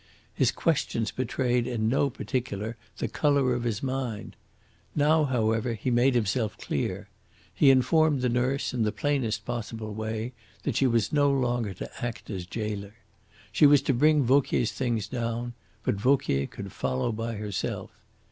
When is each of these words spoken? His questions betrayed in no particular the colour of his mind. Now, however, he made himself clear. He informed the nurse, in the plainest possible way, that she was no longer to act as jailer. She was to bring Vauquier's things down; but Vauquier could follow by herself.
His 0.33 0.51
questions 0.51 1.11
betrayed 1.11 1.67
in 1.67 1.87
no 1.87 2.09
particular 2.09 2.75
the 2.97 3.07
colour 3.07 3.53
of 3.53 3.61
his 3.65 3.83
mind. 3.83 4.35
Now, 4.95 5.25
however, 5.25 5.75
he 5.75 5.91
made 5.91 6.15
himself 6.15 6.57
clear. 6.57 7.07
He 7.53 7.69
informed 7.69 8.21
the 8.21 8.27
nurse, 8.27 8.73
in 8.73 8.81
the 8.81 8.91
plainest 8.91 9.45
possible 9.45 9.93
way, 9.93 10.33
that 10.63 10.75
she 10.75 10.87
was 10.87 11.13
no 11.13 11.29
longer 11.31 11.75
to 11.75 12.03
act 12.03 12.31
as 12.31 12.47
jailer. 12.47 12.95
She 13.51 13.67
was 13.67 13.83
to 13.83 13.93
bring 13.93 14.23
Vauquier's 14.23 14.71
things 14.71 15.07
down; 15.07 15.53
but 15.83 15.97
Vauquier 16.01 16.47
could 16.47 16.71
follow 16.71 17.11
by 17.11 17.35
herself. 17.35 17.91